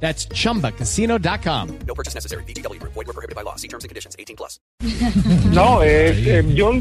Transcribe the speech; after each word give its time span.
That's 0.00 0.28
chumbacasino.com. 0.28 1.68
No 1.86 1.94
purchase 1.94 2.14
necessary. 2.14 2.44
BGW. 2.44 2.78
Void 2.82 3.06
were 3.06 3.12
prohibited 3.14 3.34
by 3.34 3.42
law. 3.42 3.56
See 3.56 3.68
terms 3.68 3.84
and 3.84 3.88
conditions. 3.88 4.14
18 4.18 4.36
plus. 4.36 4.60
No, 5.52 5.82
eh, 5.82 6.12
eh, 6.38 6.44
yo, 6.54 6.72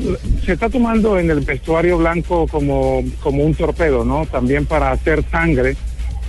se 0.46 0.54
está 0.54 0.70
tomando 0.70 1.18
en 1.18 1.30
el 1.32 1.40
vestuario 1.40 1.98
blanco 1.98 2.46
como, 2.48 3.04
como 3.22 3.44
un 3.46 3.56
torpedo, 3.56 4.04
¿no? 4.04 4.26
También 4.26 4.66
para 4.66 4.92
hacer 4.92 5.24
sangre, 5.32 5.78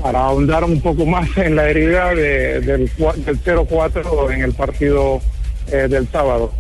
para 0.01 0.21
ahondar 0.27 0.63
un 0.65 0.81
poco 0.81 1.05
más 1.07 1.29
en 1.37 1.57
la 1.57 1.69
herida 1.69 2.15
de- 2.15 2.61
del, 2.61 2.87
del 3.25 3.43
0-4 3.43 4.33
en 4.33 4.43
el 4.43 4.53
partido 4.55 5.21
eh, 5.73 5.89
del 5.89 6.07
sábado. 6.09 6.53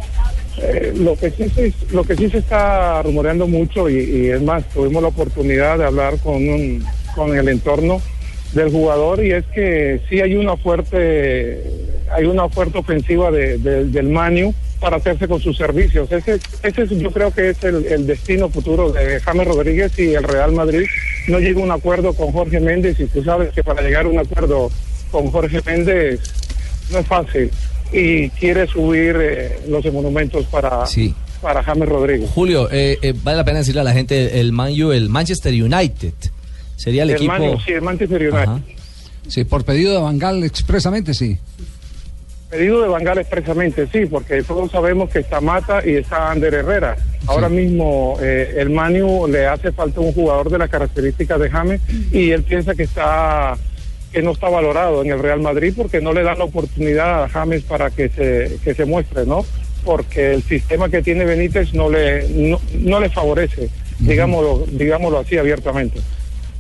Eh, 0.59 0.93
lo, 0.96 1.15
que 1.16 1.30
sí 1.30 1.48
se, 1.51 1.73
lo 1.93 2.02
que 2.02 2.16
sí 2.16 2.29
se 2.30 2.38
está 2.38 3.01
rumoreando 3.02 3.46
mucho, 3.46 3.88
y, 3.88 3.95
y 3.98 4.30
es 4.30 4.43
más, 4.43 4.65
tuvimos 4.70 5.02
la 5.02 5.09
oportunidad 5.09 5.79
de 5.79 5.84
hablar 5.84 6.18
con, 6.18 6.34
un- 6.48 6.84
con 7.15 7.37
el 7.37 7.48
entorno 7.48 8.01
del 8.56 8.70
jugador 8.70 9.24
y 9.24 9.30
es 9.33 9.45
que 9.55 10.01
sí 10.09 10.20
hay 10.20 10.34
una 10.34 10.56
fuerte 10.56 11.62
hay 12.16 12.24
una 12.24 12.48
fuerte 12.48 12.79
ofensiva 12.79 13.30
de- 13.32 13.59
de- 13.59 13.84
del 13.87 14.09
Manu 14.09 14.55
para 14.80 14.96
hacerse 14.98 15.27
con 15.27 15.41
sus 15.41 15.56
servicios. 15.56 16.10
Ese, 16.12 16.38
ese 16.62 16.82
es- 16.82 16.91
yo 16.91 17.10
creo 17.10 17.32
que 17.32 17.51
es 17.51 17.62
el, 17.65 17.84
el 17.87 18.06
destino 18.06 18.48
futuro 18.48 18.93
de 18.93 19.18
James 19.21 19.46
Rodríguez 19.46 19.99
y 19.99 20.15
el 20.15 20.23
Real 20.23 20.52
Madrid 20.52 20.84
no 21.29 21.40
llega 21.40 21.60
a 21.60 21.65
un 21.65 21.71
acuerdo 21.73 22.12
con 22.12 22.30
Jorge 22.32 22.60
Méndez 22.60 23.01
y 23.01 23.07
tú 23.07 23.24
sabes 23.24 23.52
que 23.52 23.65
para 23.65 23.82
llegar 23.82 24.07
a 24.07 24.09
un 24.09 24.18
acuerdo 24.18 24.71
con 25.10 25.30
Jorge 25.32 25.60
Méndez 25.66 26.21
no 26.93 26.99
es 26.99 27.07
fácil 27.07 27.51
y 27.93 28.29
quiere 28.30 28.66
subir 28.68 29.16
eh, 29.21 29.59
los 29.68 29.84
monumentos 29.93 30.45
para, 30.46 30.87
Sí. 30.87 31.12
para 31.43 31.62
James 31.65 31.88
Rodríguez. 31.88 32.30
Julio, 32.30 32.68
eh, 32.71 32.99
eh, 33.02 33.15
vale 33.23 33.38
la 33.38 33.45
pena 33.45 33.59
decirle 33.59 33.80
a 33.80 33.84
la 33.84 33.93
gente, 33.93 34.38
el 34.40 34.52
Man 34.52 34.73
U, 34.80 34.93
el 34.93 35.09
Manchester 35.09 35.52
United, 35.52 36.12
sería 36.77 37.02
el, 37.02 37.10
El, 37.10 37.16
equipo... 37.16 37.60
Sí, 37.65 37.73
el 37.73 37.82
United. 37.82 38.32
Ajá. 38.35 38.60
Sí, 39.29 39.45
por 39.45 39.65
pedido 39.65 39.93
de 39.93 39.99
Bangal 40.01 40.45
expresamente, 40.45 41.15
sí. 41.15 41.37
Pedido 42.51 42.83
de 42.83 42.88
Bangal 42.88 43.18
expresamente, 43.18 43.88
sí, 43.93 44.07
porque 44.07 44.43
todos 44.43 44.71
sabemos 44.71 45.10
que 45.10 45.18
está 45.18 45.41
Mata 45.41 45.83
y 45.85 45.96
está 45.96 46.30
Ander 46.30 46.55
Herrera. 46.55 46.96
Ahora 47.27 47.49
mismo 47.49 48.16
eh, 48.23 48.55
el 48.59 48.71
Manu 48.71 49.27
le 49.27 49.46
hace 49.46 49.73
falta 49.73 50.01
un 50.01 50.13
jugador 50.13 50.49
de 50.49 50.59
las 50.59 50.71
características 50.71 51.41
de 51.41 51.51
James 51.51 51.80
y 52.13 52.30
él 52.30 52.45
piensa 52.45 52.74
que 52.74 52.85
está 52.85 53.57
que 54.13 54.23
no 54.23 54.30
está 54.30 54.49
valorado 54.49 55.02
en 55.02 55.11
el 55.11 55.18
Real 55.18 55.40
Madrid 55.40 55.74
porque 55.77 56.01
no 56.01 56.13
le 56.13 56.23
dan 56.23 56.38
la 56.38 56.45
oportunidad 56.45 57.24
a 57.24 57.29
James 57.29 57.63
para 57.65 57.90
que 57.90 58.09
se 58.09 58.59
que 58.63 58.74
se 58.74 58.85
muestre, 58.85 59.27
¿no? 59.27 59.45
Porque 59.85 60.35
el 60.35 60.43
sistema 60.45 60.88
que 60.88 61.02
tiene 61.02 61.24
Benítez 61.24 61.74
no 61.74 61.90
le 61.90 62.29
no, 62.29 62.61
no 62.79 63.01
le 63.01 63.11
favorece, 63.11 63.68
digámoslo 63.99 64.65
digámoslo 64.71 65.19
así 65.19 65.37
abiertamente. 65.37 66.00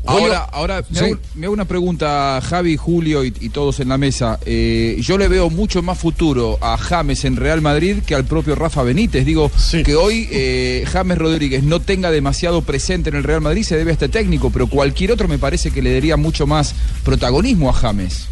Ahora, 0.06 0.38
ahora 0.52 0.84
me, 0.90 0.98
Sí. 0.98 1.04
hago, 1.04 1.18
me 1.34 1.46
hago 1.46 1.52
una 1.54 1.64
pregunta, 1.64 2.40
Javi, 2.42 2.76
Julio 2.76 3.24
y, 3.24 3.32
y 3.40 3.48
todos 3.50 3.80
en 3.80 3.88
la 3.88 3.98
mesa. 3.98 4.38
Eh, 4.46 4.96
yo 5.00 5.18
le 5.18 5.28
veo 5.28 5.50
mucho 5.50 5.82
más 5.82 5.98
futuro 5.98 6.58
a 6.60 6.76
James 6.78 7.24
en 7.24 7.36
Real 7.36 7.60
Madrid 7.60 7.98
que 8.06 8.14
al 8.14 8.24
propio 8.24 8.54
Rafa 8.54 8.82
Benítez. 8.82 9.24
Digo, 9.24 9.50
que 9.84 9.94
hoy 9.96 10.28
eh, 10.30 10.84
James 10.90 11.18
Rodríguez 11.18 11.62
no 11.64 11.80
tenga 11.80 12.10
demasiado 12.10 12.62
presente 12.62 13.10
en 13.10 13.16
el 13.16 13.24
Real 13.24 13.40
Madrid 13.40 13.62
se 13.64 13.76
debe 13.76 13.90
a 13.90 13.94
este 13.94 14.08
técnico, 14.08 14.50
pero 14.50 14.66
cualquier 14.68 15.12
otro 15.12 15.28
me 15.28 15.38
parece 15.38 15.70
que 15.70 15.82
le 15.82 15.92
daría 15.94 16.16
mucho 16.16 16.46
más 16.46 16.74
protagonismo 17.04 17.70
a 17.70 17.72
James. 17.72 18.26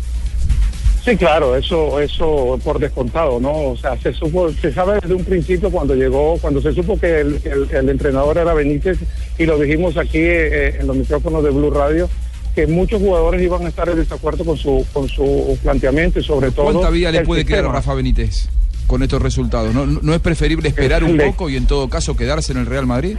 Sí, 1.05 1.17
claro, 1.19 1.55
eso, 1.55 2.01
eso 2.01 2.59
por 2.65 2.79
descontado, 2.79 3.39
¿no? 3.39 3.53
O 3.53 3.77
sea, 3.77 3.95
se 4.01 4.13
supo, 4.15 4.51
se 4.53 4.73
sabe 4.73 4.95
desde 5.03 5.15
un 5.15 5.25
principio 5.25 5.71
cuando 5.71 5.95
llegó, 5.95 6.39
cuando 6.39 6.63
se 6.63 6.73
supo 6.73 6.99
que 6.99 7.21
el, 7.21 7.41
el- 7.45 7.69
el 7.77 7.89
entrenador 7.91 8.39
era 8.39 8.55
Benítez 8.55 8.99
y 9.39 9.45
lo 9.45 9.59
dijimos 9.59 9.99
aquí 9.99 10.19
eh, 10.21 10.77
en 10.81 10.87
los 10.87 10.97
micrófonos 10.97 11.45
de 11.45 11.51
Blue 11.51 11.71
Radio, 11.71 12.09
que 12.55 12.67
muchos 12.67 13.03
jugadores 13.03 13.43
iban 13.43 13.67
a 13.67 13.69
estar 13.69 13.87
en 13.91 13.97
desacuerdo 13.97 14.45
con 14.47 14.57
su, 14.57 14.87
con 14.95 15.07
su 15.09 15.59
planteamiento 15.63 16.21
y 16.21 16.25
sobre 16.25 16.51
todo. 16.53 16.67
¿Cuánta 16.73 16.89
vida 16.89 17.11
le 17.11 17.21
puede 17.25 17.45
quedar 17.45 17.67
a. 17.67 17.73
Rafa 17.73 17.93
Benítez 17.93 18.49
con 18.87 19.03
estos 19.03 19.21
resultados? 19.21 19.75
¿No, 19.75 19.85
no 19.85 20.15
es 20.15 20.21
preferible 20.21 20.69
esperar 20.71 21.05
un 21.05 21.19
poco 21.19 21.51
y 21.51 21.57
en 21.57 21.67
todo 21.67 21.91
caso 21.91 22.17
quedarse 22.17 22.53
en 22.53 22.59
el 22.61 22.67
Real 22.67 22.87
Madrid? 22.87 23.19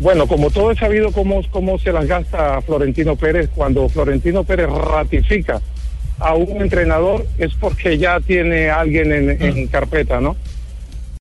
Bueno, 0.00 0.26
como 0.26 0.50
todo 0.50 0.72
es 0.72 0.78
sabido 0.78 1.12
cómo, 1.12 1.42
cómo 1.52 1.78
se 1.78 1.92
las 1.92 2.06
gasta 2.08 2.60
Florentino 2.62 3.14
Pérez, 3.14 3.50
cuando 3.54 3.88
Florentino 3.88 4.42
Pérez 4.42 4.68
ratifica 4.68 5.60
a 6.22 6.34
un 6.34 6.62
entrenador 6.62 7.26
es 7.38 7.54
porque 7.54 7.98
ya 7.98 8.20
tiene 8.20 8.70
a 8.70 8.80
alguien 8.80 9.12
en, 9.12 9.42
en 9.42 9.66
carpeta, 9.66 10.20
¿no? 10.20 10.36